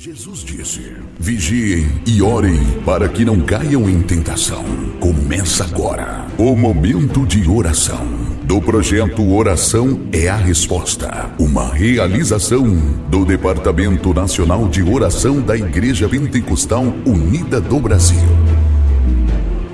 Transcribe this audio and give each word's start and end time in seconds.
Jesus 0.00 0.44
disse: 0.44 0.92
Vigiem 1.18 1.84
e 2.06 2.22
orem 2.22 2.54
para 2.86 3.08
que 3.08 3.24
não 3.24 3.40
caiam 3.40 3.90
em 3.90 4.00
tentação. 4.00 4.64
Começa 5.00 5.64
agora 5.64 6.24
o 6.38 6.54
momento 6.54 7.26
de 7.26 7.48
oração 7.50 8.06
do 8.44 8.62
projeto 8.62 9.28
Oração 9.28 10.06
é 10.12 10.28
a 10.28 10.36
Resposta, 10.36 11.34
uma 11.36 11.74
realização 11.74 12.76
do 13.10 13.24
Departamento 13.24 14.14
Nacional 14.14 14.68
de 14.68 14.84
Oração 14.84 15.40
da 15.40 15.56
Igreja 15.56 16.08
Pentecostal 16.08 16.84
Unida 17.04 17.60
do 17.60 17.80
Brasil. 17.80 18.20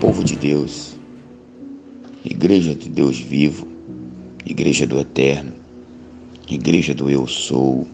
Povo 0.01 0.25
de 0.25 0.37
Deus, 0.37 0.97
Igreja 2.25 2.75
de 2.75 2.89
Deus 2.89 3.21
vivo, 3.21 3.69
Igreja 4.47 4.87
do 4.87 4.99
Eterno, 4.99 5.53
Igreja 6.49 6.95
do 6.95 7.11
Eu 7.11 7.27
Sou 7.27 7.87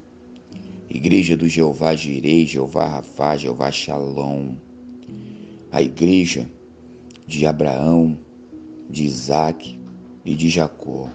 Igreja 0.93 1.36
do 1.36 1.49
Jeová 1.49 1.94
Jirei, 1.94 2.44
Jeová 2.44 2.85
Rafá, 2.85 3.36
Jeová 3.36 3.71
Shalom. 3.71 4.57
A 5.71 5.80
igreja 5.80 6.50
de 7.29 7.46
Abraão, 7.46 8.18
de 8.90 9.04
Isaac 9.04 9.79
e 10.25 10.35
de 10.35 10.49
Jacó. 10.49 11.08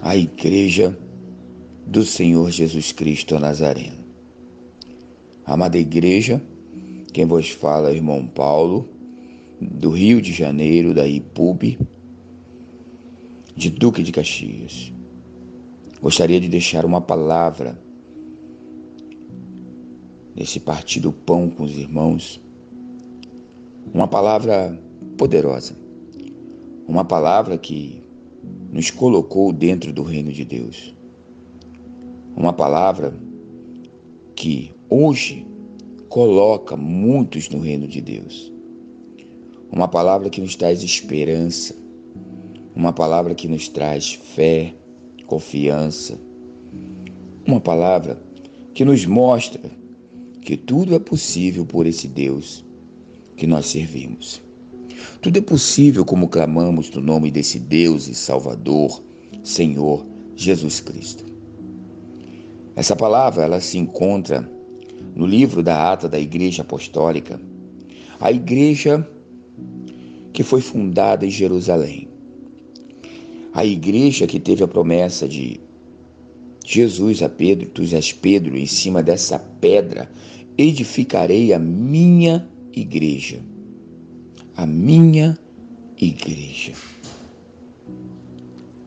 A 0.00 0.16
igreja 0.16 0.98
do 1.86 2.06
Senhor 2.06 2.50
Jesus 2.50 2.90
Cristo 2.90 3.38
Nazareno. 3.38 3.98
Amada 5.44 5.76
igreja, 5.76 6.42
quem 7.12 7.26
vos 7.26 7.50
fala 7.50 7.90
é 7.90 7.94
irmão 7.94 8.26
Paulo, 8.26 8.88
do 9.60 9.90
Rio 9.90 10.22
de 10.22 10.32
Janeiro, 10.32 10.94
da 10.94 11.06
IPUB, 11.06 11.78
de 13.54 13.70
Duque 13.70 14.02
de 14.02 14.12
Caxias. 14.12 14.92
Gostaria 16.00 16.40
de 16.40 16.48
deixar 16.48 16.84
uma 16.84 17.00
palavra 17.00 17.76
nesse 20.34 20.60
partido 20.60 21.12
pão 21.12 21.50
com 21.50 21.64
os 21.64 21.76
irmãos, 21.76 22.40
uma 23.92 24.06
palavra 24.06 24.80
poderosa, 25.16 25.76
uma 26.86 27.04
palavra 27.04 27.58
que 27.58 28.00
nos 28.72 28.92
colocou 28.92 29.52
dentro 29.52 29.92
do 29.92 30.04
reino 30.04 30.30
de 30.30 30.44
Deus, 30.44 30.94
uma 32.36 32.52
palavra 32.52 33.18
que 34.36 34.72
hoje 34.88 35.44
coloca 36.08 36.76
muitos 36.76 37.48
no 37.48 37.58
reino 37.58 37.88
de 37.88 38.00
Deus, 38.00 38.52
uma 39.72 39.88
palavra 39.88 40.30
que 40.30 40.40
nos 40.40 40.54
traz 40.54 40.84
esperança, 40.84 41.74
uma 42.76 42.92
palavra 42.92 43.34
que 43.34 43.48
nos 43.48 43.66
traz 43.68 44.12
fé, 44.12 44.72
confiança. 45.28 46.18
Uma 47.46 47.60
palavra 47.60 48.20
que 48.74 48.84
nos 48.84 49.06
mostra 49.06 49.70
que 50.42 50.56
tudo 50.56 50.94
é 50.94 50.98
possível 50.98 51.64
por 51.64 51.86
esse 51.86 52.08
Deus 52.08 52.64
que 53.36 53.46
nós 53.46 53.66
servimos. 53.66 54.42
Tudo 55.20 55.38
é 55.38 55.42
possível 55.42 56.04
como 56.04 56.28
clamamos 56.28 56.90
no 56.90 57.00
nome 57.00 57.30
desse 57.30 57.60
Deus 57.60 58.08
e 58.08 58.14
Salvador, 58.14 59.00
Senhor 59.44 60.04
Jesus 60.34 60.80
Cristo. 60.80 61.24
Essa 62.74 62.96
palavra 62.96 63.44
ela 63.44 63.60
se 63.60 63.76
encontra 63.76 64.50
no 65.14 65.26
livro 65.26 65.62
da 65.62 65.92
ata 65.92 66.08
da 66.08 66.18
Igreja 66.18 66.62
Apostólica, 66.62 67.40
a 68.20 68.32
igreja 68.32 69.06
que 70.32 70.42
foi 70.42 70.60
fundada 70.60 71.26
em 71.26 71.30
Jerusalém. 71.30 72.07
A 73.58 73.64
igreja 73.64 74.24
que 74.24 74.38
teve 74.38 74.62
a 74.62 74.68
promessa 74.68 75.26
de 75.26 75.60
Jesus 76.64 77.24
a 77.24 77.28
Pedro, 77.28 77.68
tu 77.70 77.82
és 77.92 78.12
Pedro, 78.12 78.56
em 78.56 78.66
cima 78.66 79.02
dessa 79.02 79.36
pedra 79.36 80.08
edificarei 80.56 81.52
a 81.52 81.58
minha 81.58 82.48
igreja. 82.72 83.40
A 84.54 84.64
minha 84.64 85.36
igreja. 86.00 86.72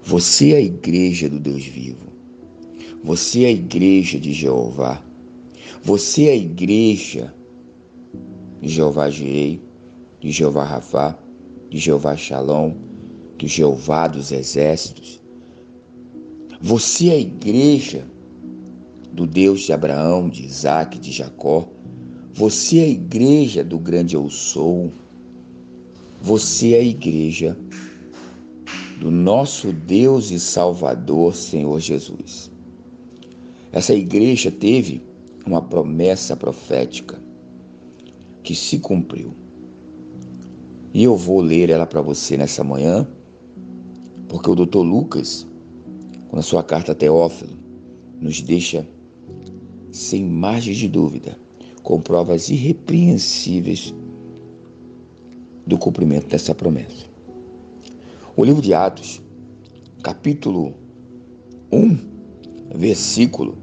Você 0.04 0.54
é 0.54 0.56
a 0.56 0.62
igreja 0.62 1.28
do 1.28 1.42
Deus 1.42 1.66
vivo. 1.66 2.08
Você 3.04 3.44
é 3.44 3.48
a 3.48 3.52
igreja 3.52 4.18
de 4.18 4.32
Jeová. 4.32 5.04
Você 5.84 6.30
é 6.30 6.32
a 6.32 6.36
igreja 6.38 7.34
de 8.62 8.70
Jeová 8.70 9.10
Jirei, 9.10 9.60
de 10.22 10.32
Jeová 10.32 10.64
Rafá, 10.64 11.20
de 11.70 11.78
Jeová 11.78 12.16
Shalom 12.16 12.91
do 13.42 13.48
Jeová 13.48 14.08
dos 14.08 14.32
Exércitos. 14.32 15.20
Você 16.62 17.10
é 17.10 17.14
a 17.14 17.20
igreja 17.20 18.06
do 19.12 19.26
Deus 19.26 19.62
de 19.62 19.74
Abraão, 19.74 20.30
de 20.30 20.46
Isaac, 20.46 21.00
de 21.00 21.12
Jacó. 21.12 21.68
Você 22.32 22.78
é 22.78 22.84
a 22.84 22.90
igreja 22.90 23.64
do 23.64 23.80
grande 23.80 24.16
Eu 24.16 24.30
Sou. 24.30 24.92
Você 26.22 26.76
é 26.76 26.82
a 26.82 26.84
igreja 26.84 27.58
do 29.00 29.10
nosso 29.10 29.74
Deus 29.74 30.30
e 30.30 30.40
Salvador, 30.40 31.36
Senhor 31.36 31.80
Jesus. 31.80 32.52
Essa 33.72 33.96
igreja 33.96 34.52
teve 34.52 35.02
uma 35.48 35.64
promessa 35.64 36.36
profética 36.36 37.20
que 38.44 38.54
se 38.54 38.78
cumpriu. 38.78 39.34
E 40.94 41.04
eu 41.04 41.18
vou 41.18 41.42
ler 41.42 41.72
ela 41.72 41.88
para 41.88 42.02
você 42.02 42.38
nessa 42.38 42.64
manhã 42.64 43.08
porque 44.32 44.50
o 44.50 44.56
doutor 44.56 44.82
Lucas, 44.84 45.46
na 46.32 46.42
sua 46.42 46.64
carta 46.64 46.94
a 46.94 46.96
Teófilo, 46.96 47.52
nos 48.22 48.40
deixa 48.42 48.88
sem 49.92 50.24
margem 50.24 50.74
de 50.74 50.88
dúvida, 50.88 51.38
com 51.84 52.02
provas 52.02 52.50
irrepreensíveis 52.50 53.94
do 55.68 55.78
cumprimento 55.78 56.28
dessa 56.28 56.56
promessa. 56.56 57.06
O 58.38 58.46
livro 58.46 58.62
de 58.62 58.74
Atos, 58.74 59.22
capítulo 60.02 60.76
1, 61.70 61.98
versículo 62.74 63.58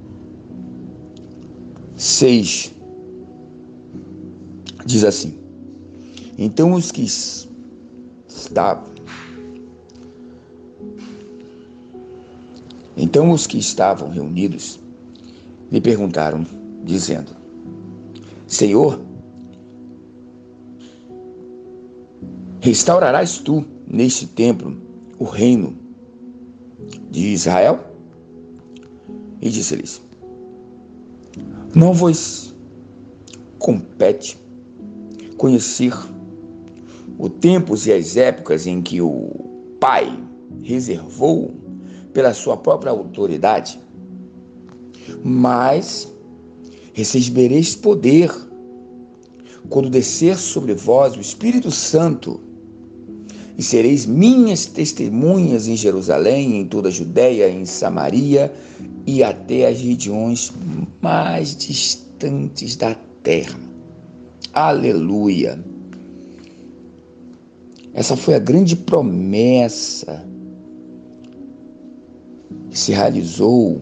6, 1.96 2.74
diz 4.84 5.02
assim: 5.02 5.34
Então 6.36 6.74
os 6.74 6.92
que 6.92 7.06
estavam 8.28 8.97
Então 13.08 13.30
os 13.30 13.46
que 13.46 13.56
estavam 13.56 14.10
reunidos 14.10 14.78
lhe 15.72 15.80
perguntaram, 15.80 16.44
dizendo: 16.84 17.32
Senhor, 18.46 19.00
restaurarás 22.60 23.38
tu 23.38 23.64
neste 23.86 24.26
templo 24.26 24.76
o 25.18 25.24
reino 25.24 25.74
de 27.10 27.28
Israel? 27.28 27.82
E 29.40 29.48
disse-lhes: 29.48 30.02
Não 31.74 31.94
vos 31.94 32.54
compete 33.58 34.36
conhecer 35.38 35.94
os 37.18 37.30
tempos 37.40 37.86
e 37.86 37.92
as 37.94 38.18
épocas 38.18 38.66
em 38.66 38.82
que 38.82 39.00
o 39.00 39.30
Pai 39.80 40.14
reservou 40.62 41.54
pela 42.18 42.34
sua 42.34 42.56
própria 42.56 42.90
autoridade, 42.90 43.78
mas 45.22 46.12
recebereis 46.92 47.76
poder 47.76 48.28
quando 49.68 49.88
descer 49.88 50.36
sobre 50.36 50.74
vós 50.74 51.14
o 51.16 51.20
Espírito 51.20 51.70
Santo, 51.70 52.40
e 53.56 53.62
sereis 53.62 54.04
minhas 54.04 54.66
testemunhas 54.66 55.68
em 55.68 55.76
Jerusalém, 55.76 56.58
em 56.58 56.66
toda 56.66 56.88
a 56.88 56.90
Judéia, 56.90 57.48
em 57.48 57.64
Samaria 57.64 58.52
e 59.06 59.22
até 59.22 59.68
as 59.68 59.80
regiões 59.80 60.52
mais 61.00 61.54
distantes 61.54 62.74
da 62.74 62.96
terra. 63.22 63.60
Aleluia! 64.52 65.64
Essa 67.94 68.16
foi 68.16 68.34
a 68.34 68.40
grande 68.40 68.74
promessa 68.74 70.26
se 72.78 72.92
realizou 72.92 73.80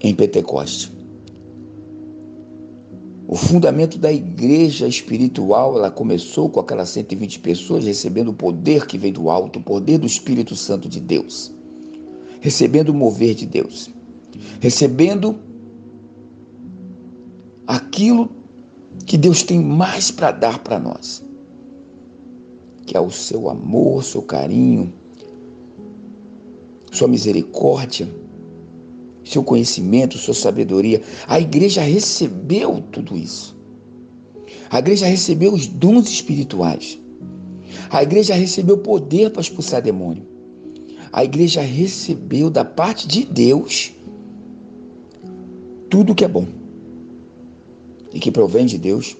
em 0.00 0.14
Pentecoste. 0.14 0.92
O 3.26 3.36
fundamento 3.36 3.98
da 3.98 4.12
igreja 4.12 4.86
espiritual, 4.86 5.76
ela 5.76 5.90
começou 5.90 6.50
com 6.50 6.60
aquelas 6.60 6.90
120 6.90 7.38
pessoas 7.38 7.84
recebendo 7.84 8.28
o 8.28 8.34
poder 8.34 8.86
que 8.86 8.98
vem 8.98 9.12
do 9.12 9.30
alto, 9.30 9.58
o 9.58 9.62
poder 9.62 9.98
do 9.98 10.06
Espírito 10.06 10.54
Santo 10.54 10.88
de 10.88 11.00
Deus, 11.00 11.52
recebendo 12.40 12.90
o 12.90 12.94
mover 12.94 13.34
de 13.34 13.46
Deus, 13.46 13.88
recebendo 14.60 15.38
aquilo 17.66 18.30
que 19.06 19.16
Deus 19.16 19.42
tem 19.42 19.60
mais 19.60 20.10
para 20.10 20.30
dar 20.32 20.58
para 20.58 20.78
nós, 20.78 21.24
que 22.84 22.96
é 22.96 23.00
o 23.00 23.10
seu 23.10 23.48
amor, 23.48 24.04
seu 24.04 24.20
carinho, 24.20 24.92
sua 26.94 27.08
misericórdia, 27.08 28.08
seu 29.24 29.42
conhecimento, 29.42 30.16
sua 30.16 30.34
sabedoria. 30.34 31.02
A 31.26 31.40
igreja 31.40 31.82
recebeu 31.82 32.82
tudo 32.92 33.16
isso. 33.16 33.56
A 34.70 34.78
igreja 34.78 35.06
recebeu 35.06 35.52
os 35.52 35.66
dons 35.66 36.08
espirituais. 36.08 36.98
A 37.90 38.02
igreja 38.02 38.34
recebeu 38.34 38.78
poder 38.78 39.30
para 39.30 39.42
expulsar 39.42 39.82
demônio. 39.82 40.22
A 41.12 41.24
igreja 41.24 41.60
recebeu 41.60 42.50
da 42.50 42.64
parte 42.64 43.06
de 43.06 43.24
Deus 43.24 43.92
tudo 45.88 46.14
que 46.14 46.24
é 46.24 46.28
bom 46.28 46.46
e 48.12 48.18
que 48.18 48.30
provém 48.30 48.66
de 48.66 48.78
Deus 48.78 49.16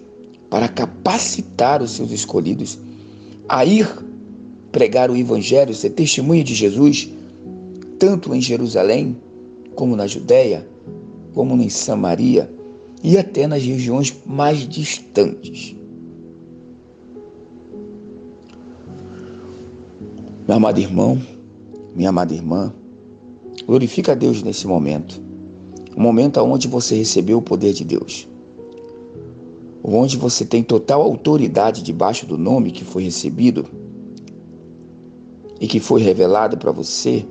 para 0.50 0.68
capacitar 0.68 1.82
os 1.82 1.92
seus 1.92 2.10
escolhidos 2.10 2.78
a 3.48 3.64
ir 3.64 3.88
pregar 4.72 5.10
o 5.10 5.16
Evangelho, 5.16 5.74
ser 5.74 5.90
testemunha 5.90 6.42
de 6.42 6.54
Jesus, 6.54 7.08
tanto 7.98 8.34
em 8.34 8.40
Jerusalém, 8.40 9.16
como 9.74 9.96
na 9.96 10.06
Judéia, 10.06 10.68
como 11.34 11.60
em 11.60 11.68
Samaria 11.68 12.50
e 13.02 13.18
até 13.18 13.46
nas 13.46 13.62
regiões 13.62 14.14
mais 14.24 14.66
distantes. 14.66 15.76
Meu 20.46 20.56
amado 20.56 20.78
irmão, 20.78 21.20
minha 21.94 22.10
amada 22.10 22.34
irmã, 22.34 22.72
glorifica 23.66 24.12
a 24.12 24.14
Deus 24.14 24.42
nesse 24.42 24.66
momento. 24.66 25.20
O 25.96 26.00
momento 26.00 26.40
onde 26.40 26.68
você 26.68 26.96
recebeu 26.96 27.38
o 27.38 27.42
poder 27.42 27.72
de 27.72 27.84
Deus. 27.84 28.28
Onde 29.82 30.16
você 30.16 30.44
tem 30.44 30.62
total 30.62 31.02
autoridade 31.02 31.82
debaixo 31.82 32.26
do 32.26 32.36
nome 32.36 32.72
que 32.72 32.84
foi 32.84 33.04
recebido 33.04 33.66
e 35.60 35.66
que 35.66 35.78
foi 35.80 36.02
revelado 36.02 36.56
para 36.58 36.72
você, 36.72 37.24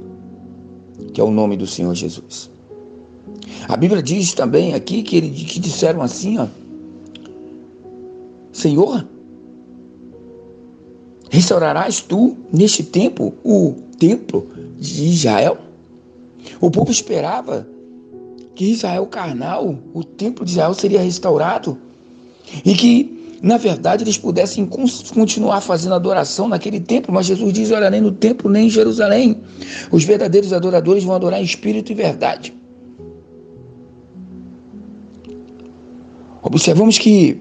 que 1.14 1.20
é 1.20 1.24
o 1.24 1.32
nome 1.32 1.58
do 1.58 1.68
Senhor 1.68 1.94
Jesus. 1.94 2.50
A 3.68 3.78
Bíblia 3.78 4.02
diz 4.02 4.34
também 4.34 4.74
aqui 4.74 5.04
que, 5.04 5.18
ele, 5.18 5.30
que 5.30 5.60
disseram 5.60 6.02
assim, 6.02 6.38
ó, 6.38 6.48
Senhor, 8.52 9.08
restaurarás 11.30 12.02
tu 12.02 12.38
neste 12.52 12.84
tempo 12.84 13.34
o 13.44 13.76
templo 13.98 14.48
de 14.80 15.06
Israel? 15.06 15.58
O 16.60 16.70
povo 16.70 16.92
esperava 16.92 17.68
que 18.56 18.66
Israel 18.66 19.08
carnal, 19.08 19.80
o 19.94 20.04
templo 20.04 20.46
de 20.46 20.52
Israel 20.52 20.74
seria 20.74 21.02
restaurado 21.02 21.78
e 22.64 22.74
que, 22.76 23.23
na 23.44 23.58
verdade, 23.58 24.06
eles 24.06 24.18
pudessem 24.18 24.66
continuar 24.66 25.60
fazendo 25.60 25.94
adoração 25.94 26.48
naquele 26.48 26.80
templo, 26.80 27.14
mas 27.14 27.26
Jesus 27.26 27.52
diz: 27.52 27.72
olha, 27.72 27.90
nem 27.90 28.00
no 28.00 28.14
templo, 28.14 28.50
nem 28.50 28.68
em 28.68 28.70
Jerusalém. 28.70 29.42
Os 29.92 30.06
verdadeiros 30.06 30.54
adoradores 30.54 31.04
vão 31.04 31.14
adorar 31.14 31.42
em 31.42 31.44
espírito 31.44 31.92
e 31.92 31.96
verdade. 31.96 32.54
Observamos 36.42 36.98
que 36.98 37.38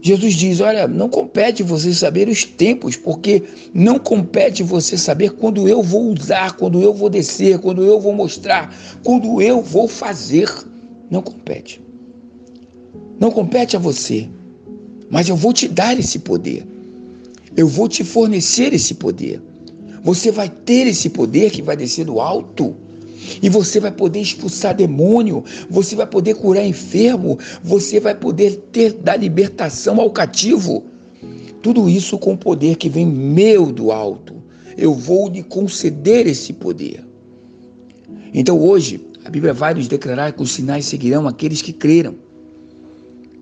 Jesus 0.00 0.34
diz: 0.34 0.60
Olha, 0.60 0.86
não 0.86 1.08
compete 1.08 1.64
você 1.64 1.92
saber 1.92 2.28
os 2.28 2.44
tempos, 2.44 2.94
porque 2.94 3.42
não 3.74 3.98
compete 3.98 4.62
você 4.62 4.96
saber 4.96 5.32
quando 5.32 5.66
eu 5.66 5.82
vou 5.82 6.12
usar, 6.12 6.52
quando 6.52 6.80
eu 6.80 6.94
vou 6.94 7.10
descer, 7.10 7.58
quando 7.58 7.84
eu 7.84 7.98
vou 7.98 8.12
mostrar, 8.12 8.72
quando 9.02 9.42
eu 9.42 9.60
vou 9.60 9.88
fazer. 9.88 10.48
Não 11.10 11.20
compete. 11.20 11.80
Não 13.18 13.32
compete 13.32 13.74
a 13.74 13.80
você, 13.80 14.28
mas 15.10 15.28
eu 15.28 15.36
vou 15.36 15.52
te 15.52 15.68
dar 15.68 15.98
esse 15.98 16.20
poder. 16.20 16.66
Eu 17.56 17.66
vou 17.66 17.88
te 17.88 18.04
fornecer 18.04 18.72
esse 18.72 18.94
poder. 18.94 19.42
Você 20.02 20.30
vai 20.30 20.48
ter 20.48 20.86
esse 20.86 21.10
poder 21.10 21.50
que 21.50 21.60
vai 21.60 21.76
descer 21.76 22.04
do 22.04 22.20
alto. 22.20 22.74
E 23.42 23.50
você 23.50 23.78
vai 23.78 23.90
poder 23.90 24.20
expulsar 24.20 24.74
demônio, 24.74 25.44
você 25.68 25.94
vai 25.94 26.06
poder 26.06 26.34
curar 26.36 26.64
enfermo, 26.64 27.38
você 27.62 28.00
vai 28.00 28.14
poder 28.14 28.62
ter 28.72 28.94
da 28.94 29.14
libertação 29.14 30.00
ao 30.00 30.10
cativo. 30.10 30.86
Tudo 31.60 31.86
isso 31.86 32.16
com 32.16 32.32
o 32.32 32.38
poder 32.38 32.76
que 32.76 32.88
vem 32.88 33.04
meu 33.04 33.70
do 33.70 33.92
alto. 33.92 34.36
Eu 34.74 34.94
vou 34.94 35.28
lhe 35.28 35.42
conceder 35.42 36.26
esse 36.26 36.54
poder. 36.54 37.04
Então 38.32 38.58
hoje, 38.58 39.06
a 39.22 39.28
Bíblia 39.28 39.52
vai 39.52 39.74
nos 39.74 39.86
declarar 39.86 40.32
que 40.32 40.42
os 40.42 40.52
sinais 40.52 40.86
seguirão 40.86 41.28
aqueles 41.28 41.60
que 41.60 41.74
creram 41.74 42.14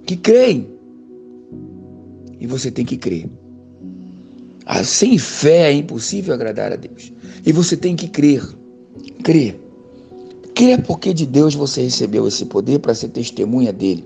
que 0.09 0.17
creem. 0.17 0.78
E 2.41 2.47
você 2.47 2.71
tem 2.71 2.85
que 2.85 2.97
crer. 2.97 3.29
Ah, 4.65 4.85
sem 4.85 5.19
fé 5.19 5.71
é 5.71 5.73
impossível 5.73 6.35
agradar 6.35 6.73
a 6.73 6.77
Deus. 6.77 7.13
E 7.45 7.53
você 7.53 7.77
tem 7.77 7.97
que 7.97 8.09
crer. 8.09 8.43
Crer. 9.25 9.59
Crer 10.55 10.83
porque 10.83 11.15
de 11.15 11.25
Deus 11.25 11.55
você 11.55 11.83
recebeu 11.83 12.29
esse 12.29 12.45
poder 12.45 12.79
para 12.81 12.95
ser 12.95 13.09
testemunha 13.09 13.73
dele. 13.73 14.05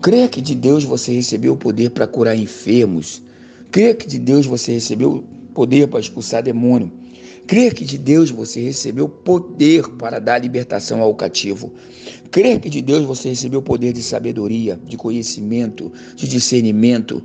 Crer 0.00 0.28
que 0.30 0.40
de 0.40 0.54
Deus 0.54 0.82
você 0.82 1.12
recebeu 1.12 1.52
o 1.52 1.56
poder 1.56 1.90
para 1.90 2.08
curar 2.08 2.36
enfermos. 2.36 3.22
Crer 3.70 3.96
que 3.96 4.08
de 4.08 4.18
Deus 4.18 4.46
você 4.46 4.72
recebeu 4.72 5.12
o 5.12 5.22
poder 5.54 5.86
para 5.88 6.00
expulsar 6.00 6.42
demônio. 6.42 6.90
Crer 7.46 7.74
que 7.74 7.84
de 7.84 7.98
Deus 7.98 8.30
você 8.30 8.60
recebeu 8.60 9.08
poder 9.08 9.88
para 9.90 10.18
dar 10.18 10.38
libertação 10.38 11.00
ao 11.00 11.14
cativo. 11.14 11.74
Crer 12.30 12.60
que 12.60 12.70
de 12.70 12.80
Deus 12.80 13.04
você 13.04 13.30
recebeu 13.30 13.60
poder 13.60 13.92
de 13.92 14.02
sabedoria, 14.02 14.78
de 14.86 14.96
conhecimento, 14.96 15.92
de 16.14 16.28
discernimento, 16.28 17.22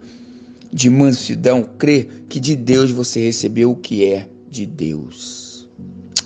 de 0.72 0.90
mansidão. 0.90 1.64
Crer 1.64 2.26
que 2.28 2.40
de 2.40 2.56
Deus 2.56 2.92
você 2.92 3.22
recebeu 3.22 3.72
o 3.72 3.76
que 3.76 4.06
é 4.06 4.28
de 4.50 4.66
Deus. 4.66 5.70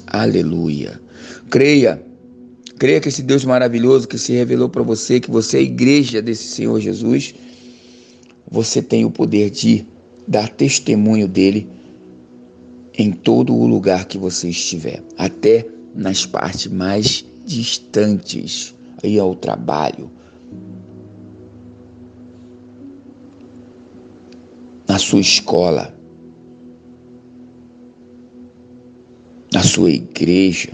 Aleluia. 0.08 1.00
Creia. 1.50 2.02
Creia 2.80 3.00
que 3.00 3.10
esse 3.10 3.22
Deus 3.22 3.46
maravilhoso 3.46 4.08
que 4.08 4.18
se 4.18 4.34
revelou 4.34 4.68
para 4.68 4.82
você, 4.82 5.20
que 5.20 5.30
você 5.30 5.58
é 5.58 5.60
a 5.60 5.64
igreja 5.64 6.22
desse 6.22 6.46
Senhor 6.46 6.80
Jesus, 6.80 7.36
você 8.50 8.82
tem 8.82 9.06
o 9.06 9.12
poder 9.12 9.52
de 9.52 9.86
dar 10.28 10.50
testemunho 10.50 11.28
dele 11.28 11.70
em 12.98 13.12
todo 13.12 13.56
o 13.56 13.66
lugar 13.66 14.06
que 14.06 14.18
você 14.18 14.50
estiver, 14.50 15.04
até 15.18 15.66
nas 15.96 16.26
partes 16.26 16.68
mais 16.68 17.26
distantes, 17.46 18.74
aí 19.04 19.18
ao 19.20 19.36
trabalho, 19.36 20.10
na 24.88 25.00
sua 25.00 25.22
escola, 25.22 25.94
na 29.54 29.64
sua 29.64 29.92
igreja, 29.92 30.72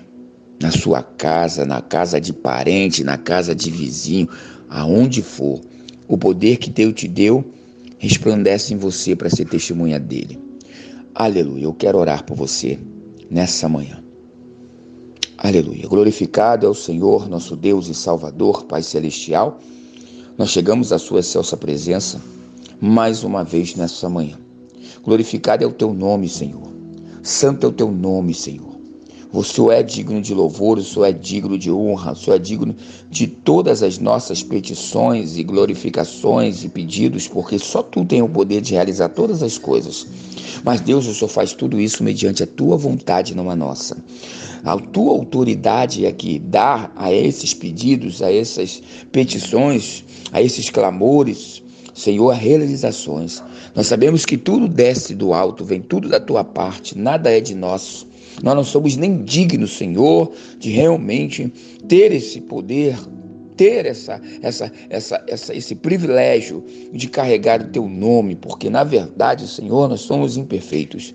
na 0.59 0.71
sua 0.71 1.03
casa, 1.03 1.65
na 1.65 1.81
casa 1.81 2.19
de 2.19 2.33
parente, 2.33 3.03
na 3.03 3.17
casa 3.17 3.53
de 3.53 3.69
vizinho, 3.69 4.27
aonde 4.69 5.21
for. 5.21 5.61
O 6.07 6.17
poder 6.17 6.57
que 6.57 6.69
Deus 6.69 6.93
te 6.93 7.07
deu 7.07 7.43
resplandece 7.99 8.73
em 8.73 8.77
você 8.77 9.15
para 9.15 9.29
ser 9.29 9.45
testemunha 9.45 9.99
dele. 9.99 10.39
Aleluia. 11.19 11.63
Eu 11.63 11.73
quero 11.73 11.97
orar 11.97 12.23
por 12.23 12.37
você 12.37 12.77
nessa 13.27 13.67
manhã. 13.67 14.03
Aleluia. 15.35 15.87
Glorificado 15.87 16.63
é 16.63 16.69
o 16.69 16.75
Senhor, 16.75 17.27
nosso 17.27 17.55
Deus 17.55 17.87
e 17.87 17.95
Salvador, 17.95 18.65
Pai 18.65 18.83
Celestial. 18.83 19.57
Nós 20.37 20.51
chegamos 20.51 20.93
à 20.93 20.99
Sua 20.99 21.21
excelsa 21.21 21.57
presença 21.57 22.21
mais 22.79 23.23
uma 23.23 23.43
vez 23.43 23.73
nessa 23.73 24.07
manhã. 24.07 24.37
Glorificado 25.01 25.63
é 25.63 25.67
o 25.67 25.73
Teu 25.73 25.91
nome, 25.91 26.29
Senhor. 26.29 26.71
Santo 27.23 27.65
é 27.65 27.69
o 27.69 27.73
Teu 27.73 27.91
nome, 27.91 28.35
Senhor. 28.35 28.77
O 29.33 29.43
Senhor 29.43 29.71
é 29.71 29.81
digno 29.81 30.21
de 30.21 30.35
louvor, 30.35 30.77
o 30.77 30.83
Senhor 30.83 31.05
é 31.05 31.11
digno 31.11 31.57
de 31.57 31.71
honra, 31.71 32.11
o 32.11 32.15
Senhor 32.15 32.35
é 32.35 32.39
digno 32.39 32.75
de 33.09 33.25
todas 33.25 33.81
as 33.81 33.97
nossas 33.97 34.43
petições 34.43 35.35
e 35.35 35.43
glorificações 35.43 36.63
e 36.63 36.69
pedidos, 36.69 37.27
porque 37.27 37.57
só 37.57 37.81
Tu 37.81 38.05
tem 38.05 38.21
o 38.21 38.29
poder 38.29 38.61
de 38.61 38.75
realizar 38.75 39.09
todas 39.09 39.41
as 39.41 39.57
coisas. 39.57 40.05
Mas 40.63 40.81
Deus, 40.81 41.07
o 41.07 41.13
Senhor 41.13 41.29
faz 41.29 41.53
tudo 41.53 41.79
isso 41.79 42.03
mediante 42.03 42.43
a 42.43 42.47
Tua 42.47 42.77
vontade, 42.77 43.35
não 43.35 43.49
a 43.49 43.55
nossa. 43.55 43.97
A 44.63 44.77
Tua 44.77 45.11
autoridade 45.11 46.05
é 46.05 46.11
que 46.11 46.39
dá 46.39 46.91
a 46.95 47.11
esses 47.11 47.53
pedidos, 47.53 48.21
a 48.21 48.31
essas 48.31 48.81
petições, 49.11 50.03
a 50.31 50.41
esses 50.41 50.69
clamores, 50.69 51.63
Senhor, 51.93 52.33
realizações. 52.33 53.41
Nós 53.75 53.87
sabemos 53.87 54.25
que 54.25 54.37
tudo 54.37 54.67
desce 54.67 55.15
do 55.15 55.33
alto, 55.33 55.65
vem 55.65 55.81
tudo 55.81 56.09
da 56.09 56.19
Tua 56.19 56.43
parte, 56.43 56.97
nada 56.97 57.31
é 57.31 57.39
de 57.39 57.55
nosso. 57.55 58.07
Nós 58.43 58.55
não 58.55 58.63
somos 58.63 58.95
nem 58.95 59.23
dignos, 59.23 59.77
Senhor, 59.77 60.31
de 60.59 60.69
realmente 60.69 61.51
ter 61.87 62.11
esse 62.11 62.39
poder, 62.41 62.95
ter 63.57 63.85
essa, 63.87 64.21
essa, 64.41 64.71
essa, 64.89 65.23
essa, 65.27 65.53
esse 65.53 65.75
privilégio 65.75 66.63
de 66.93 67.09
carregar 67.09 67.61
o 67.61 67.67
teu 67.67 67.89
nome, 67.89 68.35
porque 68.35 68.69
na 68.69 68.83
verdade, 68.83 69.47
Senhor, 69.47 69.89
nós 69.89 70.01
somos 70.01 70.37
imperfeitos. 70.37 71.13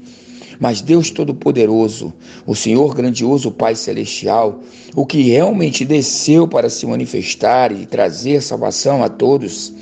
Mas 0.61 0.81
Deus 0.81 1.11
Todo-Poderoso, 1.11 2.13
o 2.47 2.55
Senhor 2.55 2.95
grandioso 2.95 3.51
Pai 3.51 3.75
Celestial, 3.75 4.61
o 4.95 5.07
que 5.07 5.23
realmente 5.23 5.85
desceu 5.85 6.47
para 6.47 6.69
se 6.69 6.87
manifestar 6.87 7.73
e 7.73 7.87
trazer 7.87 8.43
salvação 8.43 9.03
a 9.03 9.09
todos, 9.09 9.73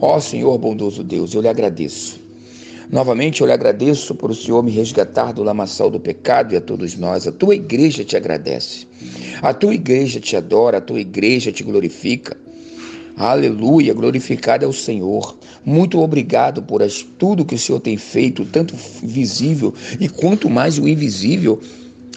ó 0.00 0.20
Senhor 0.20 0.56
bondoso 0.56 1.02
Deus, 1.02 1.34
eu 1.34 1.42
lhe 1.42 1.48
agradeço. 1.48 2.19
Novamente 2.90 3.40
eu 3.40 3.46
lhe 3.46 3.52
agradeço 3.52 4.16
por 4.16 4.32
o 4.32 4.34
Senhor 4.34 4.64
me 4.64 4.72
resgatar 4.72 5.32
do 5.32 5.44
lamaçal 5.44 5.88
do 5.88 6.00
pecado 6.00 6.52
e 6.52 6.56
a 6.56 6.60
todos 6.60 6.96
nós. 6.96 7.24
A 7.24 7.30
tua 7.30 7.54
igreja 7.54 8.04
te 8.04 8.16
agradece. 8.16 8.84
A 9.40 9.54
tua 9.54 9.74
igreja 9.74 10.18
te 10.18 10.36
adora, 10.36 10.78
a 10.78 10.80
tua 10.80 11.00
igreja 11.00 11.52
te 11.52 11.62
glorifica. 11.62 12.36
Aleluia, 13.16 13.94
glorificado 13.94 14.64
é 14.64 14.68
o 14.68 14.72
Senhor. 14.72 15.38
Muito 15.64 16.00
obrigado 16.00 16.62
por 16.62 16.82
tudo 17.16 17.44
que 17.44 17.54
o 17.54 17.58
Senhor 17.58 17.78
tem 17.78 17.96
feito, 17.96 18.44
tanto 18.46 18.74
visível 19.02 19.72
e 20.00 20.08
quanto 20.08 20.50
mais 20.50 20.76
o 20.78 20.88
invisível 20.88 21.60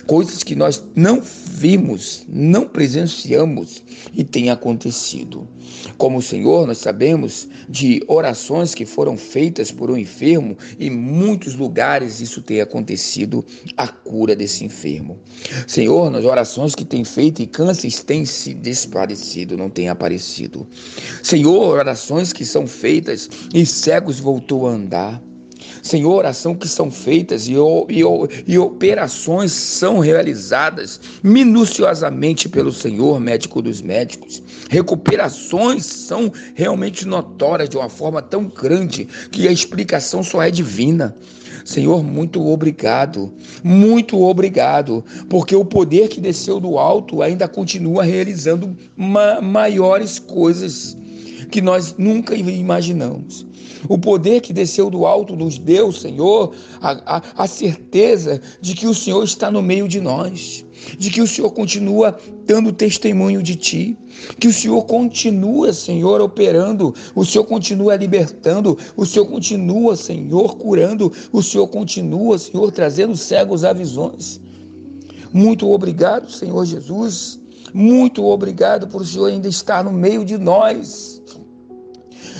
coisas 0.05 0.43
que 0.43 0.55
nós 0.55 0.83
não 0.95 1.21
vimos, 1.21 2.23
não 2.27 2.67
presenciamos 2.67 3.83
e 4.13 4.23
tem 4.23 4.49
acontecido. 4.49 5.47
Como 5.97 6.17
o 6.17 6.21
Senhor, 6.21 6.67
nós 6.67 6.79
sabemos 6.79 7.47
de 7.69 8.03
orações 8.07 8.75
que 8.75 8.85
foram 8.85 9.17
feitas 9.17 9.71
por 9.71 9.89
um 9.89 9.97
enfermo 9.97 10.57
em 10.79 10.89
muitos 10.89 11.55
lugares 11.55 12.19
isso 12.19 12.41
tem 12.41 12.61
acontecido 12.61 13.45
a 13.77 13.87
cura 13.87 14.35
desse 14.35 14.65
enfermo. 14.65 15.19
Senhor, 15.67 16.09
nas 16.09 16.25
orações 16.25 16.75
que 16.75 16.85
tem 16.85 17.03
feito 17.03 17.41
e 17.41 17.47
cânceres 17.47 18.03
têm 18.03 18.25
se 18.25 18.53
desaparecido, 18.53 19.57
não 19.57 19.69
tem 19.69 19.89
aparecido. 19.89 20.67
Senhor, 21.21 21.77
orações 21.77 22.33
que 22.33 22.45
são 22.45 22.65
feitas 22.67 23.29
e 23.53 23.65
cegos 23.65 24.19
voltou 24.19 24.67
a 24.67 24.71
andar. 24.71 25.21
Senhor, 25.83 26.13
oração 26.15 26.55
que 26.55 26.67
são 26.67 26.89
feitas 26.89 27.45
e, 27.47 27.53
e, 27.53 28.03
e 28.47 28.57
operações 28.57 29.51
são 29.51 29.99
realizadas 29.99 30.99
minuciosamente 31.21 32.47
pelo 32.47 32.71
Senhor, 32.71 33.19
médico 33.19 33.61
dos 33.61 33.81
médicos. 33.81 34.41
Recuperações 34.69 35.85
são 35.85 36.31
realmente 36.55 37.05
notórias 37.05 37.67
de 37.67 37.75
uma 37.75 37.89
forma 37.89 38.21
tão 38.21 38.45
grande 38.45 39.05
que 39.29 39.45
a 39.45 39.51
explicação 39.51 40.23
só 40.23 40.41
é 40.41 40.49
divina. 40.49 41.13
Senhor, 41.65 42.01
muito 42.01 42.45
obrigado, 42.45 43.33
muito 43.61 44.21
obrigado, 44.21 45.03
porque 45.29 45.55
o 45.55 45.65
poder 45.65 46.07
que 46.07 46.21
desceu 46.21 46.61
do 46.61 46.77
alto 46.77 47.21
ainda 47.21 47.47
continua 47.47 48.03
realizando 48.03 48.75
ma 48.95 49.41
maiores 49.41 50.17
coisas 50.17 50.95
que 51.51 51.61
nós 51.61 51.95
nunca 51.97 52.35
imaginamos. 52.35 53.45
O 53.87 53.97
poder 53.97 54.41
que 54.41 54.53
desceu 54.53 54.89
do 54.89 55.05
alto 55.05 55.35
nos 55.35 55.57
deu, 55.57 55.91
Senhor, 55.91 56.53
a, 56.81 57.17
a, 57.17 57.43
a 57.43 57.47
certeza 57.47 58.41
de 58.61 58.73
que 58.73 58.87
o 58.87 58.93
Senhor 58.93 59.23
está 59.23 59.51
no 59.51 59.61
meio 59.61 59.87
de 59.87 59.99
nós, 59.99 60.65
de 60.97 61.09
que 61.09 61.21
o 61.21 61.27
Senhor 61.27 61.51
continua 61.51 62.17
dando 62.45 62.71
testemunho 62.71 63.41
de 63.41 63.55
Ti, 63.55 63.97
que 64.39 64.47
o 64.47 64.53
Senhor 64.53 64.83
continua, 64.83 65.73
Senhor, 65.73 66.21
operando, 66.21 66.93
o 67.15 67.25
Senhor 67.25 67.45
continua 67.45 67.95
libertando, 67.95 68.77
o 68.95 69.05
Senhor 69.05 69.25
continua, 69.25 69.95
Senhor, 69.95 70.55
curando, 70.57 71.11
o 71.31 71.41
Senhor 71.41 71.67
continua, 71.67 72.37
Senhor, 72.37 72.71
trazendo 72.71 73.15
cegos 73.15 73.63
a 73.63 73.73
visões. 73.73 74.39
Muito 75.31 75.69
obrigado, 75.69 76.29
Senhor 76.31 76.63
Jesus. 76.65 77.39
Muito 77.73 78.23
obrigado 78.23 78.87
por 78.87 79.01
o 79.01 79.05
Senhor 79.05 79.25
ainda 79.25 79.47
estar 79.47 79.83
no 79.83 79.91
meio 79.91 80.23
de 80.23 80.37
nós. 80.37 81.12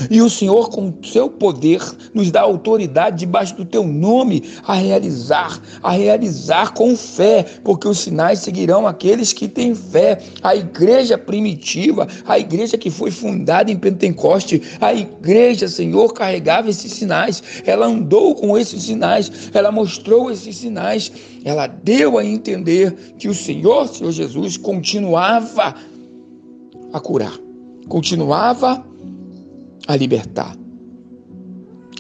E 0.10 0.22
o 0.22 0.30
Senhor, 0.30 0.70
com 0.70 0.94
seu 1.04 1.30
poder, 1.30 1.82
nos 2.14 2.32
dá 2.32 2.42
autoridade 2.42 3.18
debaixo 3.18 3.56
do 3.56 3.66
teu 3.66 3.86
nome 3.86 4.44
a 4.66 4.74
realizar, 4.74 5.62
a 5.82 5.92
realizar 5.92 6.74
com 6.74 6.96
fé, 6.96 7.46
porque 7.64 7.88
os 7.88 8.00
sinais 8.00 8.40
seguirão 8.40 8.88
aqueles 8.88 9.34
que 9.34 9.48
têm 9.48 9.76
fé. 9.76 10.20
A 10.42 10.56
igreja 10.56 11.18
primitiva, 11.18 12.08
a 12.26 12.40
igreja 12.40 12.78
que 12.78 12.90
foi 12.90 13.12
fundada 13.12 13.72
em 13.72 13.78
Pentecoste, 13.78 14.62
a 14.80 14.94
igreja, 14.94 15.68
Senhor, 15.68 16.14
carregava 16.14 16.70
esses 16.70 16.94
sinais, 16.94 17.44
ela 17.66 17.86
andou 17.86 18.36
com 18.36 18.58
esses 18.58 18.84
sinais, 18.84 19.32
ela 19.54 19.72
mostrou 19.72 20.32
esses 20.32 20.58
sinais, 20.58 21.12
ela 21.44 21.68
deu 21.68 22.18
a 22.18 22.26
entender 22.26 22.94
que 23.18 23.28
o 23.28 23.34
Senhor, 23.34 23.88
Senhor 23.88 24.12
Jesus, 24.12 24.58
continuava 24.58 25.76
a 26.92 27.00
curar, 27.00 27.38
continuava 27.88 28.72
a 28.72 28.93
libertar. 29.90 30.56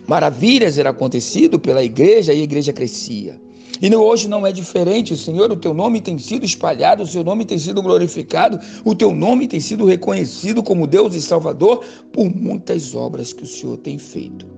Maravilhas 0.07 0.77
eram 0.77 0.91
acontecido 0.91 1.59
pela 1.59 1.83
igreja 1.83 2.33
e 2.33 2.41
a 2.41 2.43
igreja 2.43 2.73
crescia. 2.73 3.39
E 3.81 3.93
hoje 3.93 4.29
não 4.29 4.45
é 4.45 4.51
diferente, 4.51 5.17
Senhor, 5.17 5.51
o 5.51 5.57
teu 5.57 5.73
nome 5.73 5.99
tem 5.99 6.17
sido 6.17 6.45
espalhado, 6.45 7.03
o 7.03 7.07
seu 7.07 7.23
nome 7.23 7.43
tem 7.43 7.57
sido 7.57 7.81
glorificado, 7.81 8.59
o 8.85 8.95
teu 8.95 9.13
nome 9.13 9.47
tem 9.47 9.59
sido 9.59 9.85
reconhecido 9.85 10.63
como 10.63 10.87
Deus 10.87 11.15
e 11.15 11.21
Salvador 11.21 11.83
por 12.11 12.33
muitas 12.33 12.95
obras 12.95 13.33
que 13.33 13.43
o 13.43 13.47
Senhor 13.47 13.77
tem 13.77 13.97
feito. 13.97 14.52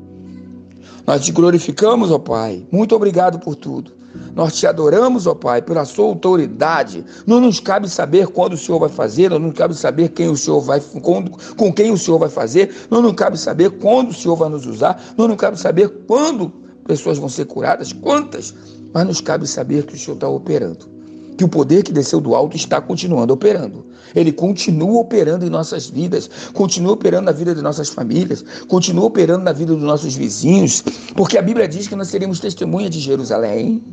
Nós 1.05 1.23
te 1.23 1.31
glorificamos, 1.31 2.11
ó 2.11 2.17
Pai. 2.17 2.65
Muito 2.71 2.95
obrigado 2.95 3.39
por 3.39 3.55
tudo. 3.55 3.91
Nós 4.33 4.55
te 4.55 4.65
adoramos, 4.65 5.27
ó 5.27 5.35
Pai, 5.35 5.61
pela 5.61 5.85
sua 5.85 6.05
autoridade. 6.05 7.05
Não 7.27 7.39
nos 7.39 7.59
cabe 7.59 7.89
saber 7.89 8.27
quando 8.27 8.53
o 8.53 8.57
Senhor 8.57 8.79
vai 8.79 8.89
fazer, 8.89 9.29
não 9.29 9.39
nos 9.39 9.53
cabe 9.53 9.75
saber 9.75 10.09
quem 10.09 10.29
o 10.29 10.37
Senhor 10.37 10.61
vai, 10.61 10.79
com, 10.79 11.25
com 11.55 11.73
quem 11.73 11.91
o 11.91 11.97
Senhor 11.97 12.17
vai 12.17 12.29
fazer, 12.29 12.73
não 12.89 13.01
nos 13.01 13.13
cabe 13.13 13.37
saber 13.37 13.71
quando 13.71 14.09
o 14.09 14.13
Senhor 14.13 14.35
vai 14.35 14.49
nos 14.49 14.65
usar, 14.65 15.01
não 15.17 15.27
nos 15.27 15.37
cabe 15.37 15.59
saber 15.59 15.89
quando 16.07 16.49
pessoas 16.87 17.17
vão 17.17 17.29
ser 17.29 17.45
curadas, 17.45 17.93
quantas, 17.93 18.53
mas 18.93 19.05
nos 19.05 19.21
cabe 19.21 19.47
saber 19.47 19.85
que 19.85 19.95
o 19.95 19.97
Senhor 19.97 20.15
está 20.15 20.27
operando 20.27 20.95
que 21.37 21.43
o 21.43 21.49
poder 21.49 21.83
que 21.83 21.91
desceu 21.91 22.21
do 22.21 22.33
alto 22.33 22.55
está 22.55 22.79
continuando 22.81 23.33
operando. 23.33 23.85
Ele 24.13 24.31
continua 24.31 25.01
operando 25.01 25.45
em 25.45 25.49
nossas 25.49 25.87
vidas, 25.89 26.29
continua 26.53 26.93
operando 26.93 27.25
na 27.25 27.31
vida 27.31 27.55
de 27.55 27.61
nossas 27.61 27.89
famílias, 27.89 28.43
continua 28.67 29.05
operando 29.05 29.43
na 29.43 29.51
vida 29.51 29.73
dos 29.73 29.83
nossos 29.83 30.15
vizinhos, 30.15 30.83
porque 31.15 31.37
a 31.37 31.41
Bíblia 31.41 31.67
diz 31.67 31.87
que 31.87 31.95
nós 31.95 32.09
seremos 32.09 32.39
testemunha 32.39 32.89
de 32.89 32.99
Jerusalém, 32.99 33.83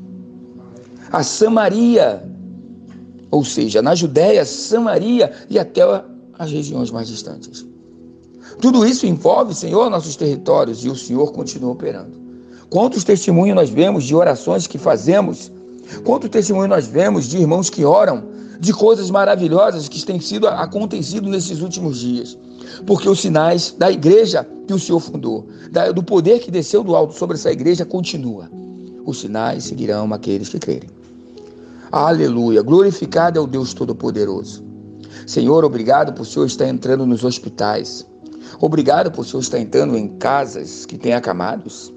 a 1.11 1.23
Samaria, 1.23 2.23
ou 3.31 3.45
seja, 3.45 3.81
na 3.81 3.95
Judéia, 3.95 4.45
Samaria 4.45 5.33
e 5.49 5.59
até 5.59 5.83
as 6.39 6.51
regiões 6.51 6.91
mais 6.91 7.09
distantes. 7.09 7.65
Tudo 8.61 8.85
isso 8.85 9.07
envolve, 9.07 9.55
Senhor, 9.55 9.89
nossos 9.89 10.17
territórios 10.17 10.85
e 10.85 10.89
o 10.89 10.97
Senhor 10.97 11.33
continua 11.33 11.73
operando. 11.73 12.21
Quantos 12.69 13.05
testemunhos 13.05 13.57
nós 13.57 13.71
vemos 13.71 14.05
de 14.05 14.15
orações 14.15 14.67
que 14.67 14.79
fazemos 14.79 15.51
Quanto 16.05 16.29
testemunho 16.29 16.69
nós 16.69 16.87
vemos 16.87 17.29
de 17.29 17.39
irmãos 17.39 17.69
que 17.69 17.85
oram, 17.85 18.25
de 18.63 18.73
coisas 18.73 19.11
maravilhosas 19.11 19.89
que 19.89 20.07
têm 20.07 20.21
sido 20.21 20.47
acontecido 20.47 21.29
nesses 21.29 21.61
últimos 21.61 21.99
dias. 21.99 22.39
Porque 22.87 23.09
os 23.09 23.21
sinais 23.21 23.75
da 23.77 23.91
igreja 23.91 24.47
que 24.69 24.73
o 24.73 24.79
Senhor 24.79 25.01
fundou, 25.01 25.49
do 25.93 26.01
poder 26.01 26.39
que 26.39 26.49
desceu 26.49 26.85
do 26.85 26.95
alto 26.95 27.13
sobre 27.13 27.35
essa 27.35 27.51
igreja, 27.51 27.85
continua. 27.85 28.49
Os 29.05 29.19
sinais 29.19 29.65
seguirão 29.65 30.15
aqueles 30.15 30.49
que 30.49 30.61
crerem. 30.61 30.89
Aleluia. 31.91 32.63
Glorificado 32.63 33.37
é 33.37 33.43
o 33.43 33.49
Deus 33.49 33.75
Todo-Poderoso. 33.75 34.63
Senhor, 35.27 35.65
obrigado 35.65 36.13
por 36.13 36.23
o 36.23 36.25
Senhor 36.25 36.47
estar 36.47 36.69
entrando 36.69 37.05
nos 37.05 37.25
hospitais. 37.25 38.07
Obrigado 38.61 39.11
por 39.11 39.23
o 39.23 39.25
Senhor 39.25 39.41
estar 39.41 39.59
entrando 39.59 39.99
em 39.99 40.07
casas 40.07 40.87
que 40.87 40.97
têm 40.97 41.15
acamados. 41.15 41.93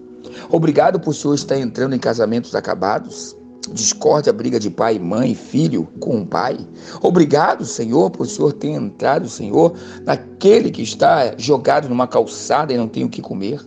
Obrigado 0.49 0.99
por 0.99 1.11
o 1.11 1.13
Senhor 1.13 1.35
estar 1.35 1.59
entrando 1.59 1.93
em 1.95 1.99
casamentos 1.99 2.55
acabados 2.55 3.37
discórdia, 3.73 4.31
briga 4.33 4.59
de 4.59 4.69
pai, 4.69 4.99
mãe, 4.99 5.35
filho 5.35 5.87
com 5.99 6.21
o 6.21 6.25
pai. 6.25 6.57
Obrigado, 7.01 7.65
Senhor, 7.65 8.09
por 8.09 8.25
o 8.25 8.29
Senhor 8.29 8.53
ter 8.53 8.69
entrado, 8.69 9.27
Senhor, 9.27 9.73
naquele 10.03 10.71
que 10.71 10.81
está 10.81 11.33
jogado 11.37 11.89
numa 11.89 12.07
calçada 12.07 12.73
e 12.73 12.77
não 12.77 12.87
tem 12.87 13.03
o 13.03 13.09
que 13.09 13.21
comer. 13.21 13.61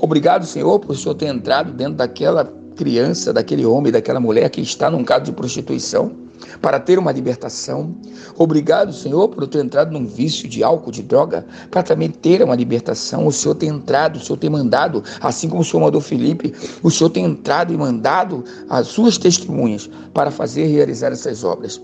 Obrigado, 0.00 0.46
Senhor, 0.46 0.78
por 0.78 0.92
o 0.92 0.96
Senhor 0.96 1.14
ter 1.14 1.26
entrado 1.26 1.72
dentro 1.72 1.94
daquela 1.94 2.44
criança, 2.76 3.32
daquele 3.32 3.66
homem, 3.66 3.92
daquela 3.92 4.20
mulher 4.20 4.48
que 4.50 4.60
está 4.60 4.90
num 4.90 5.04
caso 5.04 5.24
de 5.24 5.32
prostituição 5.32 6.29
para 6.60 6.78
ter 6.78 6.98
uma 6.98 7.12
libertação. 7.12 7.94
Obrigado, 8.36 8.92
Senhor, 8.92 9.28
por 9.28 9.42
eu 9.42 9.48
ter 9.48 9.64
entrado 9.64 9.92
num 9.92 10.06
vício 10.06 10.48
de 10.48 10.62
álcool, 10.62 10.90
de 10.90 11.02
droga, 11.02 11.46
para 11.70 11.82
também 11.82 12.10
ter 12.10 12.42
uma 12.42 12.54
libertação. 12.54 13.26
O 13.26 13.32
Senhor 13.32 13.54
tem 13.54 13.68
entrado, 13.68 14.16
o 14.16 14.20
Senhor 14.20 14.36
tem 14.38 14.50
mandado, 14.50 15.02
assim 15.20 15.48
como 15.48 15.62
o 15.62 15.64
Senhor 15.64 15.82
mandou 15.82 16.00
Felipe, 16.00 16.52
o 16.82 16.90
Senhor 16.90 17.10
tem 17.10 17.24
entrado 17.24 17.72
e 17.72 17.76
mandado 17.76 18.44
as 18.68 18.88
suas 18.88 19.18
testemunhas 19.18 19.88
para 20.12 20.30
fazer 20.30 20.66
e 20.66 20.72
realizar 20.72 21.12
essas 21.12 21.44
obras. 21.44 21.80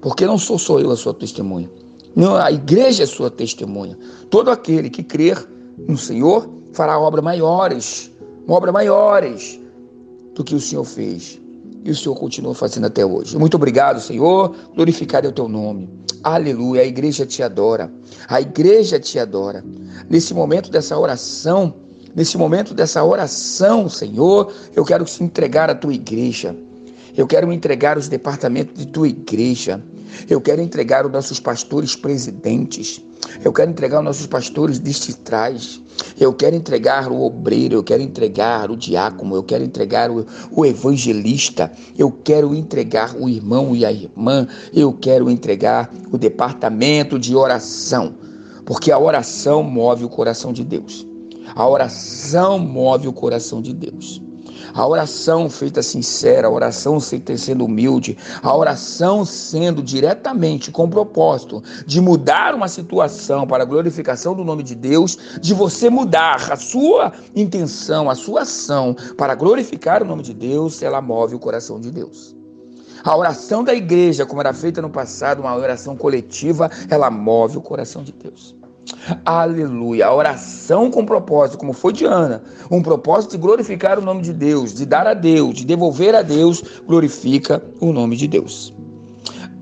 Porque 0.00 0.26
não 0.26 0.38
sou 0.38 0.58
só 0.58 0.78
eu 0.78 0.90
a 0.90 0.96
sua 0.96 1.14
testemunha. 1.14 1.70
Não, 2.14 2.36
a 2.36 2.52
igreja 2.52 3.02
é 3.02 3.06
sua 3.06 3.30
testemunha. 3.30 3.98
Todo 4.30 4.50
aquele 4.50 4.88
que 4.88 5.02
crer 5.02 5.44
no 5.78 5.96
Senhor 5.96 6.48
fará 6.72 6.98
obras 6.98 7.24
maiores, 7.24 8.10
obras 8.46 8.72
maiores 8.72 9.58
do 10.34 10.44
que 10.44 10.54
o 10.54 10.60
Senhor 10.60 10.84
fez 10.84 11.40
e 11.84 11.90
o 11.90 11.94
Senhor 11.94 12.14
continua 12.16 12.54
fazendo 12.54 12.86
até 12.86 13.04
hoje. 13.04 13.36
Muito 13.36 13.54
obrigado, 13.56 14.00
Senhor. 14.00 14.56
Glorificado 14.74 15.26
é 15.26 15.30
o 15.30 15.32
teu 15.32 15.48
nome. 15.48 15.88
Aleluia. 16.22 16.80
A 16.80 16.84
igreja 16.86 17.26
te 17.26 17.42
adora. 17.42 17.92
A 18.26 18.40
igreja 18.40 18.98
te 18.98 19.18
adora. 19.18 19.62
Nesse 20.08 20.32
momento 20.32 20.70
dessa 20.70 20.98
oração, 20.98 21.74
nesse 22.14 22.38
momento 22.38 22.72
dessa 22.72 23.04
oração, 23.04 23.88
Senhor, 23.90 24.50
eu 24.74 24.84
quero 24.84 25.04
te 25.04 25.22
entregar 25.22 25.68
a 25.68 25.74
tua 25.74 25.92
igreja. 25.92 26.56
Eu 27.14 27.26
quero 27.26 27.52
entregar 27.52 27.98
os 27.98 28.08
departamentos 28.08 28.74
de 28.74 28.86
tua 28.90 29.06
igreja. 29.06 29.80
Eu 30.28 30.40
quero 30.40 30.60
entregar 30.60 31.06
os 31.06 31.12
nossos 31.12 31.40
pastores 31.40 31.94
presidentes. 31.96 33.00
Eu 33.44 33.52
quero 33.52 33.70
entregar 33.70 33.98
os 33.98 34.04
nossos 34.04 34.26
pastores 34.26 34.80
distritais. 34.80 35.80
Eu 36.18 36.32
quero 36.32 36.56
entregar 36.56 37.10
o 37.10 37.22
obreiro, 37.22 37.76
eu 37.76 37.82
quero 37.82 38.02
entregar 38.02 38.70
o 38.70 38.76
diácono, 38.76 39.36
eu 39.36 39.42
quero 39.42 39.64
entregar 39.64 40.10
o, 40.10 40.26
o 40.50 40.66
evangelista, 40.66 41.70
eu 41.96 42.10
quero 42.10 42.54
entregar 42.54 43.14
o 43.16 43.28
irmão 43.28 43.74
e 43.74 43.84
a 43.84 43.92
irmã, 43.92 44.46
eu 44.72 44.92
quero 44.92 45.30
entregar 45.30 45.90
o 46.10 46.18
departamento 46.18 47.18
de 47.18 47.34
oração, 47.34 48.14
porque 48.64 48.90
a 48.90 48.98
oração 48.98 49.62
move 49.62 50.04
o 50.04 50.08
coração 50.08 50.52
de 50.52 50.64
Deus. 50.64 51.06
A 51.54 51.68
oração 51.68 52.58
move 52.58 53.06
o 53.06 53.12
coração 53.12 53.62
de 53.62 53.72
Deus. 53.72 54.23
A 54.74 54.84
oração 54.84 55.48
feita 55.48 55.84
sincera, 55.84 56.48
a 56.48 56.50
oração 56.50 56.98
sendo 56.98 57.64
humilde, 57.64 58.18
a 58.42 58.56
oração 58.56 59.24
sendo 59.24 59.80
diretamente 59.80 60.72
com 60.72 60.84
o 60.84 60.90
propósito 60.90 61.62
de 61.86 62.00
mudar 62.00 62.56
uma 62.56 62.66
situação 62.66 63.46
para 63.46 63.62
a 63.62 63.66
glorificação 63.66 64.34
do 64.34 64.44
nome 64.44 64.64
de 64.64 64.74
Deus, 64.74 65.16
de 65.40 65.54
você 65.54 65.88
mudar 65.88 66.52
a 66.52 66.56
sua 66.56 67.12
intenção, 67.36 68.10
a 68.10 68.16
sua 68.16 68.42
ação 68.42 68.96
para 69.16 69.36
glorificar 69.36 70.02
o 70.02 70.06
nome 70.06 70.24
de 70.24 70.34
Deus, 70.34 70.82
ela 70.82 71.00
move 71.00 71.36
o 71.36 71.38
coração 71.38 71.78
de 71.78 71.92
Deus. 71.92 72.34
A 73.04 73.16
oração 73.16 73.62
da 73.62 73.74
igreja, 73.74 74.26
como 74.26 74.40
era 74.40 74.52
feita 74.52 74.82
no 74.82 74.90
passado, 74.90 75.40
uma 75.40 75.54
oração 75.54 75.94
coletiva, 75.94 76.68
ela 76.90 77.10
move 77.12 77.58
o 77.58 77.62
coração 77.62 78.02
de 78.02 78.10
Deus. 78.10 78.56
Aleluia. 79.24 80.06
A 80.06 80.14
oração 80.14 80.90
com 80.90 81.04
propósito, 81.04 81.58
como 81.58 81.72
foi 81.72 81.92
de 81.92 82.04
Ana, 82.04 82.42
um 82.70 82.82
propósito 82.82 83.32
de 83.32 83.38
glorificar 83.38 83.98
o 83.98 84.02
nome 84.02 84.22
de 84.22 84.32
Deus, 84.32 84.74
de 84.74 84.84
dar 84.84 85.06
a 85.06 85.14
Deus, 85.14 85.54
de 85.54 85.64
devolver 85.64 86.14
a 86.14 86.22
Deus, 86.22 86.62
glorifica 86.86 87.62
o 87.80 87.92
nome 87.92 88.16
de 88.16 88.28
Deus. 88.28 88.72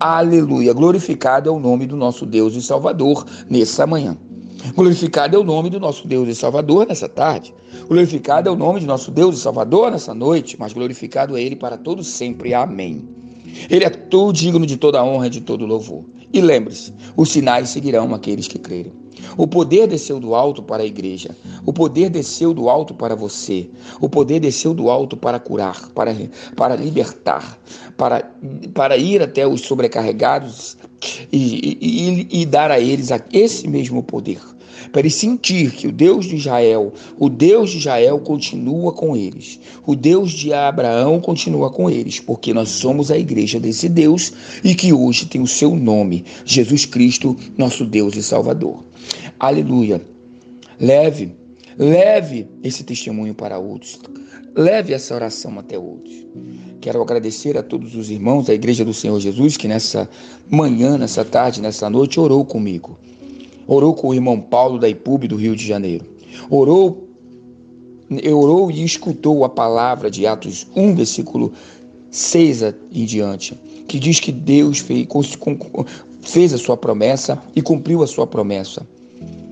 Aleluia. 0.00 0.72
Glorificado 0.72 1.48
é 1.48 1.52
o 1.52 1.60
nome 1.60 1.86
do 1.86 1.96
nosso 1.96 2.26
Deus 2.26 2.54
e 2.54 2.62
Salvador 2.62 3.24
nessa 3.48 3.86
manhã. 3.86 4.16
Glorificado 4.74 5.36
é 5.36 5.40
o 5.40 5.44
nome 5.44 5.70
do 5.70 5.80
nosso 5.80 6.06
Deus 6.06 6.28
e 6.28 6.34
Salvador 6.34 6.86
nessa 6.86 7.08
tarde. 7.08 7.54
Glorificado 7.88 8.48
é 8.48 8.52
o 8.52 8.56
nome 8.56 8.80
de 8.80 8.86
nosso 8.86 9.10
Deus 9.10 9.36
e 9.36 9.40
Salvador 9.40 9.90
nessa 9.90 10.14
noite, 10.14 10.56
mas 10.58 10.72
glorificado 10.72 11.36
é 11.36 11.42
Ele 11.42 11.56
para 11.56 11.76
todos 11.76 12.06
sempre. 12.06 12.54
Amém. 12.54 13.08
Ele 13.68 13.84
é 13.84 13.90
todo 13.90 14.32
digno 14.32 14.64
de 14.64 14.76
toda 14.76 15.04
honra 15.04 15.26
e 15.26 15.30
de 15.30 15.40
todo 15.40 15.66
louvor. 15.66 16.04
E 16.32 16.40
lembre-se: 16.40 16.92
os 17.16 17.30
sinais 17.30 17.68
seguirão 17.68 18.14
aqueles 18.14 18.48
que 18.48 18.58
crerem. 18.58 18.92
O 19.36 19.46
poder 19.46 19.86
desceu 19.86 20.18
do 20.18 20.34
alto 20.34 20.62
para 20.62 20.82
a 20.82 20.86
igreja. 20.86 21.36
O 21.64 21.72
poder 21.72 22.10
desceu 22.10 22.52
do 22.52 22.68
alto 22.68 22.94
para 22.94 23.14
você. 23.14 23.70
O 24.00 24.08
poder 24.08 24.40
desceu 24.40 24.74
do 24.74 24.90
alto 24.90 25.16
para 25.16 25.38
curar, 25.38 25.90
para, 25.90 26.14
para 26.56 26.76
libertar, 26.76 27.58
para, 27.96 28.30
para 28.74 28.96
ir 28.96 29.22
até 29.22 29.46
os 29.46 29.60
sobrecarregados 29.62 30.76
e, 31.32 31.78
e, 31.80 32.42
e 32.42 32.46
dar 32.46 32.70
a 32.70 32.80
eles 32.80 33.10
esse 33.32 33.68
mesmo 33.68 34.02
poder 34.02 34.40
para 34.90 35.00
ele 35.00 35.10
sentir 35.10 35.70
que 35.72 35.86
o 35.86 35.92
Deus 35.92 36.26
de 36.26 36.36
Israel, 36.36 36.92
o 37.18 37.28
Deus 37.28 37.70
de 37.70 37.78
Israel 37.78 38.18
continua 38.18 38.92
com 38.92 39.16
eles. 39.16 39.60
O 39.86 39.94
Deus 39.94 40.32
de 40.32 40.52
Abraão 40.52 41.20
continua 41.20 41.70
com 41.70 41.88
eles, 41.90 42.18
porque 42.18 42.52
nós 42.52 42.68
somos 42.70 43.10
a 43.10 43.18
igreja 43.18 43.60
desse 43.60 43.88
Deus 43.88 44.32
e 44.64 44.74
que 44.74 44.92
hoje 44.92 45.26
tem 45.26 45.40
o 45.40 45.46
seu 45.46 45.74
nome, 45.74 46.24
Jesus 46.44 46.84
Cristo, 46.86 47.36
nosso 47.56 47.84
Deus 47.84 48.16
e 48.16 48.22
Salvador. 48.22 48.84
Aleluia. 49.38 50.00
Leve, 50.80 51.34
leve 51.78 52.48
esse 52.62 52.82
testemunho 52.82 53.34
para 53.34 53.58
outros. 53.58 53.98
Leve 54.54 54.92
essa 54.92 55.14
oração 55.14 55.58
até 55.58 55.78
outros. 55.78 56.26
Quero 56.80 57.00
agradecer 57.00 57.56
a 57.56 57.62
todos 57.62 57.94
os 57.94 58.10
irmãos 58.10 58.46
da 58.46 58.54
Igreja 58.54 58.84
do 58.84 58.92
Senhor 58.92 59.18
Jesus 59.20 59.56
que 59.56 59.68
nessa 59.68 60.08
manhã, 60.50 60.98
nessa 60.98 61.24
tarde, 61.24 61.62
nessa 61.62 61.88
noite 61.88 62.18
orou 62.18 62.44
comigo. 62.44 62.98
Orou 63.66 63.94
com 63.94 64.08
o 64.08 64.14
irmão 64.14 64.40
Paulo 64.40 64.78
da 64.78 64.88
IPUB 64.88 65.28
do 65.28 65.36
Rio 65.36 65.56
de 65.56 65.66
Janeiro. 65.66 66.06
Orou, 66.50 67.08
orou 68.32 68.70
e 68.70 68.84
escutou 68.84 69.44
a 69.44 69.48
palavra 69.48 70.10
de 70.10 70.26
Atos 70.26 70.66
1, 70.74 70.94
versículo 70.94 71.52
6 72.10 72.62
em 72.92 73.04
diante, 73.04 73.54
que 73.88 73.98
diz 73.98 74.20
que 74.20 74.32
Deus 74.32 74.78
fez, 74.78 75.06
fez 76.20 76.52
a 76.52 76.58
sua 76.58 76.76
promessa 76.76 77.42
e 77.54 77.62
cumpriu 77.62 78.02
a 78.02 78.06
sua 78.06 78.26
promessa. 78.26 78.86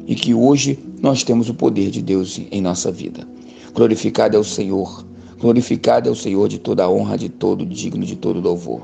E 0.07 0.15
que 0.15 0.35
hoje 0.35 0.79
nós 1.01 1.23
temos 1.23 1.49
o 1.49 1.55
poder 1.55 1.91
de 1.91 2.03
Deus 2.03 2.41
em 2.51 2.61
nossa 2.61 2.91
vida. 2.91 3.27
Glorificado 3.75 4.37
é 4.37 4.41
o 4.41 4.45
Senhor. 4.45 5.05
Glorificado 5.41 6.09
é 6.09 6.13
o 6.13 6.17
Senhor 6.17 6.49
de 6.49 6.59
toda 6.59 6.91
honra, 6.91 7.17
de 7.17 7.29
todo 7.29 7.65
digno, 7.65 8.05
de 8.05 8.17
todo 8.17 8.41
louvor. 8.41 8.83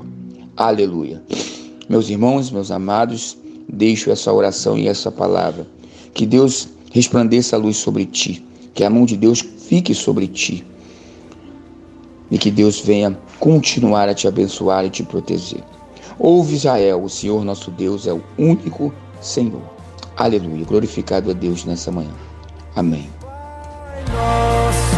Aleluia. 0.55 1.21
Meus 1.89 2.09
irmãos, 2.09 2.49
meus 2.49 2.71
amados, 2.71 3.37
deixo 3.67 4.11
essa 4.11 4.31
oração 4.31 4.77
e 4.77 4.87
essa 4.87 5.11
palavra. 5.11 5.67
Que 6.13 6.25
Deus 6.25 6.69
resplandeça 6.91 7.55
a 7.55 7.59
luz 7.59 7.77
sobre 7.77 8.05
ti, 8.05 8.45
que 8.73 8.83
a 8.83 8.89
mão 8.89 9.05
de 9.05 9.17
Deus 9.17 9.41
fique 9.41 9.93
sobre 9.93 10.27
ti. 10.27 10.65
E 12.29 12.37
que 12.37 12.51
Deus 12.51 12.79
venha 12.79 13.17
continuar 13.39 14.09
a 14.09 14.13
te 14.13 14.27
abençoar 14.27 14.85
e 14.85 14.89
te 14.89 15.03
proteger. 15.03 15.63
Ouve 16.19 16.55
Israel, 16.55 17.03
o 17.03 17.09
Senhor 17.09 17.45
nosso 17.45 17.71
Deus 17.71 18.07
é 18.07 18.13
o 18.13 18.21
único 18.37 18.93
Senhor. 19.21 19.61
Aleluia. 20.17 20.65
Glorificado 20.65 21.29
a 21.29 21.33
Deus 21.33 21.63
nessa 21.63 21.91
manhã. 21.91 22.11
Amém. 22.75 23.07
Nosso 24.11 24.97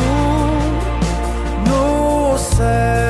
no 1.70 2.38
céu. 2.38 3.09